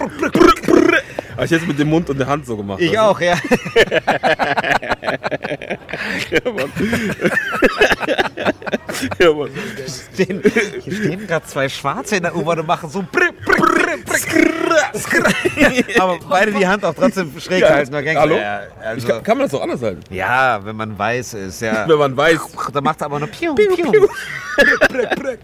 [1.34, 2.80] Hab ich jetzt mit dem Mund und der Hand so gemacht.
[2.80, 3.36] Ich auch, ja.
[6.30, 6.70] Ja, Mann.
[9.18, 9.50] ja, Mann.
[10.14, 10.42] Stehen,
[10.82, 13.02] hier stehen gerade zwei Schwarze in der U-Bahn und machen so.
[13.02, 13.75] brr, brr.
[15.98, 17.94] Aber beide die Hand auch trotzdem schräg Ja, halten.
[17.94, 18.36] Hallo?
[18.36, 20.00] Ja, also, kann, kann man das auch anders halten?
[20.10, 21.88] ja, wenn man weiß ist, ja.
[21.88, 22.40] Wenn man weiß.
[22.72, 23.92] Da macht er aber nur Piu, Piu.
[23.92, 24.08] Brr.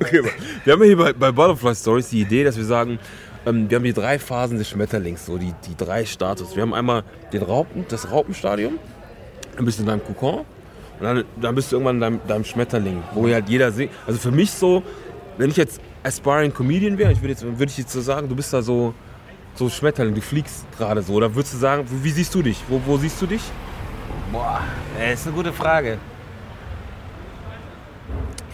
[0.00, 0.22] Okay,
[0.64, 2.98] wir haben ja hier bei, bei Butterfly Stories die Idee, dass wir sagen,
[3.46, 6.56] ähm, wir haben die drei Phasen des Schmetterlings, so die, die drei Status.
[6.56, 8.78] Wir haben einmal den Raupen, das Raupenstadium,
[9.56, 10.46] dann bist du in deinem Kokon und
[11.02, 13.90] dann, dann bist du irgendwann in deinem, deinem Schmetterling, wo halt jeder sieht.
[14.06, 14.82] Also für mich so,
[15.38, 18.36] wenn ich jetzt aspiring Comedian wäre, ich würde jetzt, würde ich jetzt so sagen, du
[18.36, 18.94] bist da so,
[19.54, 21.14] so Schmetterling, du fliegst gerade so.
[21.14, 22.62] Oder würdest du sagen, wie siehst du dich?
[22.68, 23.42] Wo, wo siehst du dich?
[24.32, 24.60] Boah,
[24.98, 25.98] das ist eine gute Frage.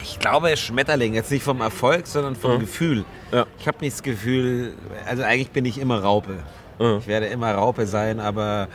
[0.03, 2.59] Ich glaube, Schmetterling, jetzt nicht vom Erfolg, sondern vom Ja.
[2.59, 3.05] Gefühl.
[3.33, 3.47] Ja.
[3.59, 4.75] Ich habe nicht das Gefühl,
[5.07, 6.37] also eigentlich bin ich immer Raupe.
[6.79, 6.99] Ja.
[6.99, 8.69] Ich werde immer Raupe sein, aber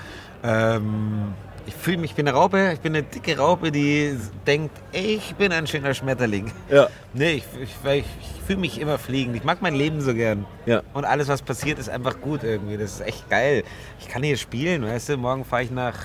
[0.44, 1.34] ähm,
[1.72, 5.36] ich fühle mich, ich bin eine Raupe, ich bin eine dicke Raupe, die denkt, ich
[5.36, 6.52] bin ein schöner Schmetterling.
[6.70, 6.88] Ja.
[7.14, 9.36] Nee, ich, ich, ich, ich fühle mich immer fliegen.
[9.36, 10.46] Ich mag mein Leben so gern.
[10.66, 10.82] Ja.
[10.94, 12.78] Und alles, was passiert, ist einfach gut irgendwie.
[12.78, 13.66] Das ist echt geil.
[14.00, 15.18] Ich kann hier spielen, weißt du?
[15.18, 15.96] Morgen fahre ich nach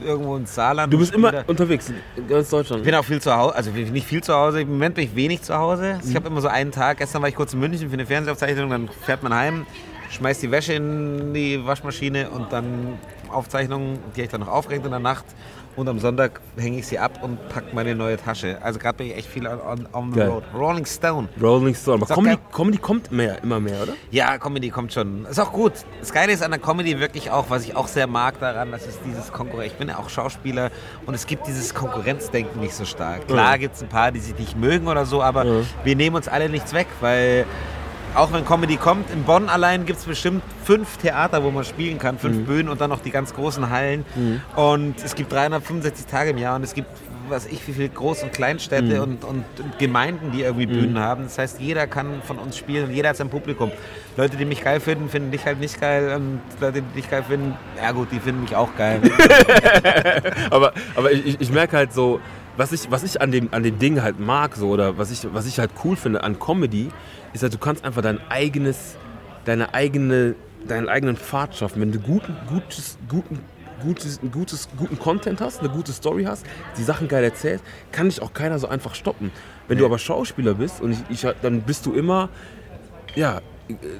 [0.00, 0.92] irgendwo ins Saarland.
[0.92, 1.42] Du bist immer da.
[1.48, 2.82] unterwegs in ganz Deutschland.
[2.82, 4.60] Ich bin auch viel zu Hause, also nicht viel zu Hause.
[4.60, 5.98] Im Moment bin ich wenig zu Hause.
[6.00, 6.10] Mhm.
[6.10, 6.98] Ich habe immer so einen Tag.
[6.98, 8.70] Gestern war ich kurz in München für eine Fernsehaufzeichnung.
[8.70, 9.66] Dann fährt man heim,
[10.10, 12.98] schmeißt die Wäsche in die Waschmaschine und dann
[13.30, 15.24] Aufzeichnungen, die ich dann noch aufregt in der Nacht.
[15.76, 18.58] Und am Sonntag hänge ich sie ab und packe meine neue Tasche.
[18.62, 20.28] Also gerade bin ich echt viel on, on, the Geil.
[20.28, 20.42] road.
[20.52, 21.28] Rolling Stone.
[21.40, 21.98] Rolling Stone.
[21.98, 22.38] Aber Ist auch Comedy.
[22.52, 23.92] Comedy kommt mehr, immer mehr, oder?
[24.10, 25.24] Ja, Comedy kommt schon.
[25.26, 25.74] Ist auch gut.
[26.00, 28.88] Das Geile ist an der Comedy wirklich auch, was ich auch sehr mag daran, das
[28.88, 29.70] ist dieses Konkurrenz.
[29.70, 30.70] Ich bin ja auch Schauspieler
[31.06, 33.28] und es gibt dieses Konkurrenzdenken nicht so stark.
[33.28, 33.56] Klar Ja.
[33.58, 35.60] gibt es ein paar, die sich nicht mögen oder so, aber Ja.
[35.84, 37.46] wir nehmen uns alle nichts weg, weil
[38.18, 41.98] auch wenn Comedy kommt, in Bonn allein gibt es bestimmt fünf Theater, wo man spielen
[41.98, 42.18] kann, Mhm.
[42.20, 44.04] fünf Bühnen und dann noch die ganz großen Hallen.
[44.56, 46.88] Und es gibt 365 Tage im Jahr und es gibt
[47.30, 49.02] was ich, wie viele Groß- und Kleinstädte Mhm.
[49.02, 49.44] und, und
[49.78, 51.24] Gemeinden, die irgendwie Bühnen haben.
[51.24, 53.70] Das heißt, jeder kann von uns spielen und jeder hat sein Publikum.
[54.16, 57.22] Leute, die mich geil finden, finden dich halt nicht geil und Leute, die dich geil
[57.28, 59.02] finden, ja gut, die finden mich auch geil.
[60.50, 62.18] aber aber ich, ich, ich merke halt so,
[62.56, 65.26] was ich, was ich an, dem, an dem Ding halt mag, so, oder was ich,
[65.32, 66.88] was ich halt cool finde an Comedy,
[67.32, 68.96] ist halt, du kannst einfach dein eigenes,
[69.44, 70.34] deine eigene,
[70.66, 71.80] deinen eigenen Pfad schaffen.
[71.80, 73.40] Wenn du guten, gutes, guten,
[73.82, 76.44] gutes, gutes, guten Content hast, eine gute Story hast,
[76.76, 79.30] die Sachen geil erzählst, kann dich auch keiner so einfach stoppen.
[79.68, 82.28] Wenn du aber Schauspieler bist und ich, ich, dann bist du immer,
[83.14, 83.40] ja,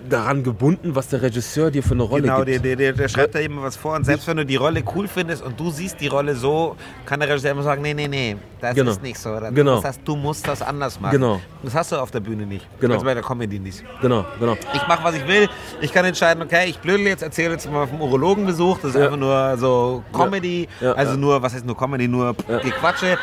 [0.08, 2.64] daran gebunden, was der Regisseur dir für eine Rolle genau, der, gibt.
[2.64, 5.06] der, der, der schreibt da eben was vor und selbst wenn du die Rolle cool
[5.08, 8.36] findest und du siehst die Rolle so, kann der Regisseur immer sagen, nee, nee, nee,
[8.60, 8.90] das Genau.
[8.92, 9.30] ist nicht so.
[9.30, 9.76] Oder Genau.
[9.76, 11.12] Das heißt, du musst das anders machen.
[11.12, 11.40] Genau.
[11.62, 12.66] Das hast du auf der Bühne nicht.
[12.80, 12.94] Genau.
[12.94, 13.84] Also bei der Comedy nicht.
[14.00, 14.56] Genau, genau.
[14.74, 15.48] Ich mache, was ich will.
[15.80, 18.78] Ich kann entscheiden, okay, ich blödel jetzt, erzähle jetzt mal vom Urologenbesuch.
[18.78, 19.04] Das ist Ja.
[19.04, 20.66] einfach nur so Comedy.
[20.80, 21.18] Ja, also ja.
[21.18, 22.08] nur, was heißt nur Comedy?
[22.08, 22.56] Nur Ja.
[22.58, 22.62] Mhm.
[22.62, 23.18] Gequatsche.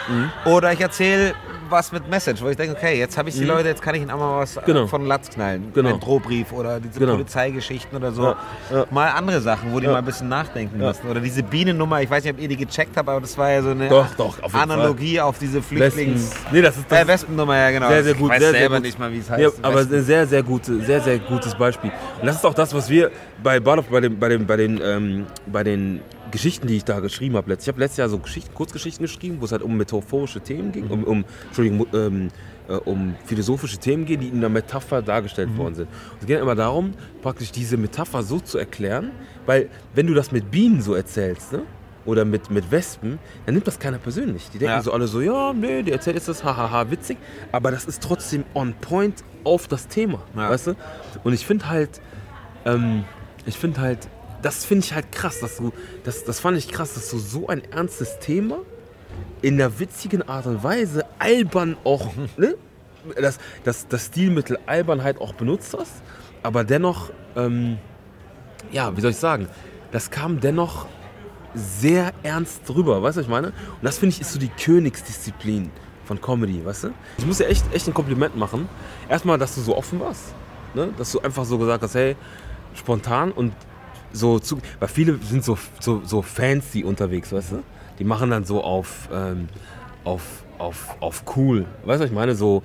[0.45, 1.33] Oder ich erzähle
[1.69, 4.01] was mit Message, wo ich denke, okay, jetzt habe ich die Leute, jetzt kann ich
[4.01, 4.87] ihnen auch mal was äh, Genau.
[4.87, 5.71] von Latz knallen.
[5.73, 5.93] Genau.
[5.95, 7.13] Ein Drohbrief oder diese Genau.
[7.13, 8.23] Polizeigeschichten oder so.
[8.23, 8.35] Ja,
[8.71, 8.85] ja.
[8.91, 11.07] Mal andere Sachen, wo die mal ein bisschen nachdenken müssen.
[11.09, 13.61] Oder diese Bienennummer, ich weiß nicht, ob ihr die gecheckt habt, aber das war ja
[13.61, 16.31] so eine Doch, doch, auf Analogie auf diese Flüchtlings...
[16.31, 16.45] Westen.
[16.51, 17.87] Nee, das ist das Äh, Wespennummer, ja genau.
[17.89, 18.29] sehr, sehr Ich gut.
[18.31, 18.85] weiß sehr, sehr selber gut.
[18.85, 19.41] nicht mal, wie es heißt.
[19.41, 19.95] Ja, aber Westen.
[19.95, 21.91] ein sehr, sehr, gute, sehr, sehr gutes Beispiel.
[22.21, 23.11] Und das ist auch das, was wir
[23.43, 26.01] bei Badov, bei, dem, bei, dem, bei, den, ähm, bei den
[26.31, 27.53] Geschichten, die ich da geschrieben habe.
[27.59, 30.87] Ich habe letztes Jahr so Geschichten, Kurzgeschichten geschrieben, wo es halt um metaphorische Themen ging,
[30.87, 32.29] um, um, Entschuldigung, ähm,
[32.67, 35.87] äh, um philosophische Themen geht, die in der Metapher dargestellt worden sind.
[35.87, 39.11] Und es geht immer darum, praktisch diese Metapher so zu erklären,
[39.45, 41.61] weil wenn du das mit Bienen so erzählst, ne?
[42.05, 44.49] oder mit, mit Wespen, dann nimmt das keiner persönlich.
[44.53, 44.81] Die denken Ja.
[44.83, 47.17] so alle so, ja, nee, die erzählt jetzt das, hahaha, witzig,
[47.51, 50.49] aber das ist trotzdem on point auf das Thema, Ja.
[50.51, 50.75] weißt du?
[51.23, 52.01] Und ich finde halt,
[52.65, 53.05] ähm,
[53.47, 54.07] ich finde halt,
[54.45, 57.47] das finde ich halt krass, dass du, das, das fand ich krass, dass du so
[57.47, 58.59] ein ernstes Thema
[59.41, 62.55] in einer witzigen Art und Weise albern auch, ne?
[63.19, 65.93] Das, das, das Stilmittel Albernheit auch benutzt hast,
[66.43, 67.77] aber dennoch, ähm,
[68.71, 69.47] ja, wie soll ich sagen,
[69.91, 70.85] das kam dennoch
[71.55, 73.47] sehr ernst drüber, weißt du, was ich meine?
[73.47, 75.71] Und das finde ich ist so die Königsdisziplin
[76.03, 76.93] von Comedy, weißt du?
[77.17, 78.69] Ich muss dir echt, echt ein Kompliment machen.
[79.09, 80.35] Erstmal, dass du so offen warst,
[80.75, 80.89] ne?
[80.97, 82.15] dass du einfach so gesagt hast, hey,
[82.75, 83.53] spontan und
[84.15, 87.63] so zu, weil viele sind so, so, so fancy unterwegs, weißt du?
[87.99, 89.47] Die machen dann so auf, ähm,
[90.03, 90.21] auf,
[90.57, 92.35] auf, auf cool, weißt du, was ich meine?
[92.35, 92.63] So,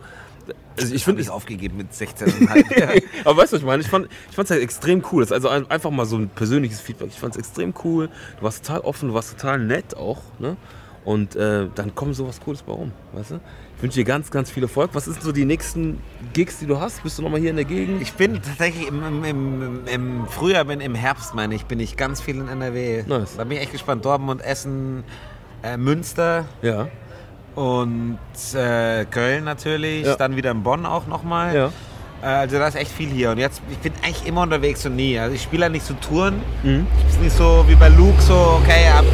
[0.78, 2.78] also ich finde, ich aufgegeben mit 16,5.
[2.80, 2.88] ja.
[3.24, 3.82] aber weißt du, was ich meine?
[3.82, 5.22] Ich fand es ich halt extrem cool.
[5.22, 7.08] Das ist also ein- einfach mal so ein persönliches Feedback.
[7.10, 8.08] Ich fand es extrem cool.
[8.38, 10.22] Du warst total offen, du warst total nett auch.
[10.38, 10.56] Ne?
[11.04, 12.92] Und äh, dann kommt sowas Cooles bei rum.
[13.12, 13.40] Weißt du?
[13.81, 14.90] Ich wünsche dir ganz, ganz viel Erfolg.
[14.93, 16.01] Was sind so die nächsten
[16.35, 17.03] Gigs, die du hast?
[17.03, 18.03] Bist du nochmal hier in der Gegend?
[18.03, 22.21] Ich bin tatsächlich im, im, im, Frühjahr, bin im Herbst, meine ich, bin ich ganz
[22.21, 23.05] viel in NRW.
[23.07, 23.38] Nice.
[23.38, 24.05] Da bin ich echt gespannt.
[24.05, 25.03] Dortmund, Essen,
[25.62, 26.88] äh, Münster ja.
[27.55, 28.19] und
[28.53, 30.05] äh, Köln natürlich.
[30.05, 30.16] Ja.
[30.16, 31.55] Dann wieder in Bonn auch nochmal.
[31.55, 31.73] Ja.
[32.23, 33.31] Äh, also da ist echt viel hier.
[33.31, 35.19] Und jetzt, ich bin eigentlich immer unterwegs und nie.
[35.19, 36.43] Also ich spiele halt nicht so Touren.
[36.62, 36.87] Mhm.
[37.09, 39.07] Es ist nicht so wie bei Luke, so, okay, ab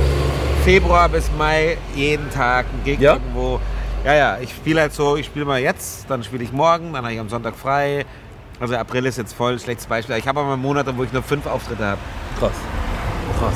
[0.65, 3.13] Februar bis Mai jeden Tag ein Gig Ja?
[3.13, 3.61] irgendwo.
[4.05, 7.05] Ja, ja, ich spiele halt so, ich spiele mal jetzt, dann spiele ich morgen, dann
[7.05, 8.05] habe ich am Sonntag frei.
[8.61, 10.17] Also April ist jetzt voll schlechtes Beispiel.
[10.17, 11.99] Ich habe aber mal Monate, wo ich nur fünf Auftritte habe.
[12.39, 12.53] Krass.
[13.39, 13.55] Krass.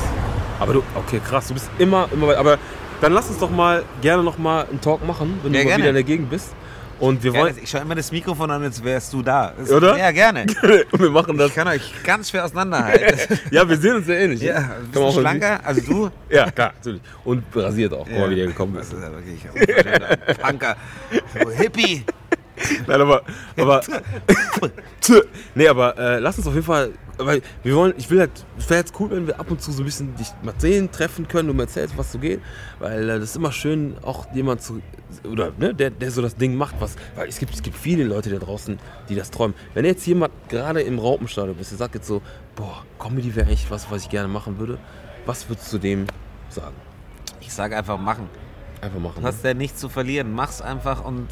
[0.59, 1.47] Aber du, okay, krass.
[1.47, 2.37] Du bist immer, immer weit.
[2.37, 2.57] Aber
[2.99, 5.69] dann lass uns doch mal gerne noch mal einen Talk machen, wenn Ja, du mal
[5.69, 5.77] gerne.
[5.83, 6.53] wieder in der Gegend bist.
[7.01, 7.55] Und wir Ja, wollen.
[7.61, 9.53] ich schaue immer das Mikrofon an, als wärst du da.
[9.57, 9.97] Das- Oder?
[9.97, 10.45] Ja, gerne.
[10.91, 11.49] wir machen das.
[11.49, 13.39] Ich kann euch ganz schwer auseinanderhalten.
[13.51, 14.39] Ja, wir sehen uns sehr ähnlich.
[14.41, 15.59] ja, Kann bist du schlanker?
[15.65, 16.09] Also du?
[16.29, 17.01] Ja, klar, natürlich.
[17.25, 18.05] Und rasiert auch.
[18.07, 18.93] Guck mal, wie der gekommen Das ist.
[18.93, 20.75] ist ja wirklich Punker.
[21.43, 22.05] So Hippie.
[22.87, 23.23] Nein, aber.
[23.57, 23.81] aber
[25.55, 26.91] nee, aber äh, lass uns auf jeden Fall.
[27.25, 29.71] Weil wir wollen, ich will halt, es wäre jetzt cool, wenn wir ab und zu
[29.71, 32.41] so ein bisschen dich mal sehen, treffen können, du mir erzählst, was so geht.
[32.79, 34.81] Weil äh, das ist immer schön, auch jemand zu.
[35.29, 36.95] Oder, ne, der, der so das Ding macht, was.
[37.15, 38.79] Weil es gibt, es gibt viele Leute da draußen,
[39.09, 39.55] die das träumen.
[39.73, 42.21] Wenn jetzt jemand gerade im Raupenstadion ist, der sagt jetzt so,
[42.55, 44.77] boah, Comedy wäre echt was, was ich gerne machen würde,
[45.25, 46.07] was würdest du dem
[46.49, 46.75] sagen?
[47.39, 48.29] Ich sage einfach machen.
[48.81, 49.21] Einfach machen.
[49.21, 50.33] Du hast ja nichts zu verlieren.
[50.33, 51.27] Mach's einfach und,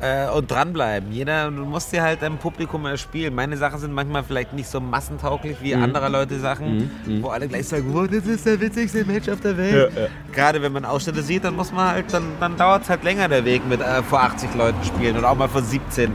[0.00, 1.12] äh, und dranbleiben.
[1.12, 3.34] Jeder, du musst dir halt dein Publikum erspielen.
[3.34, 7.68] Meine Sachen sind manchmal vielleicht nicht so massentauglich wie anderer Leute Sachen, wo alle gleich
[7.68, 9.92] sagen, wow, das ist der witzigste Mensch auf der Welt.
[9.94, 10.08] Ja, ja.
[10.32, 13.28] Gerade wenn man Ausschnitte sieht, dann muss man halt, dann, dann dauert es halt länger
[13.28, 16.12] der Weg mit äh, vor 80 Leuten spielen oder auch mal vor 17.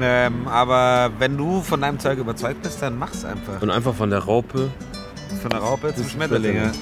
[0.00, 3.60] Ähm, aber wenn du von deinem Zeug überzeugt bist, dann mach's einfach.
[3.60, 4.70] Und einfach von der Raupe
[5.40, 6.72] Von der Raupe zum Schmetterlinge.